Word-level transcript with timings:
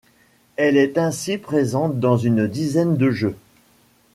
Elle 0.55 0.77
est 0.77 0.97
ainsi 0.97 1.37
présente 1.37 1.99
dans 1.99 2.17
une 2.17 2.47
dizaine 2.47 2.97
de 2.97 3.11
jeux. 3.11 3.37